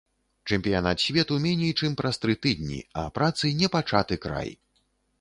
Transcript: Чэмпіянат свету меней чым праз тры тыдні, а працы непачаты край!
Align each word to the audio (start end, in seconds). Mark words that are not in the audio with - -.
Чэмпіянат 0.55 1.03
свету 1.03 1.37
меней 1.43 1.75
чым 1.79 1.99
праз 2.01 2.19
тры 2.25 2.39
тыдні, 2.47 2.81
а 3.05 3.07
працы 3.21 3.55
непачаты 3.63 4.23
край! 4.29 4.51